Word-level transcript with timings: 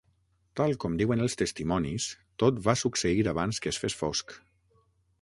Tal 0.59 0.71
com 0.83 0.95
diuen 1.01 1.21
els 1.25 1.37
testimonis, 1.43 2.09
tot 2.45 2.65
va 2.71 2.77
succeir 2.85 3.23
abans 3.37 3.65
que 3.67 3.75
es 3.75 3.83
fes 3.85 4.03
fosc. 4.05 4.39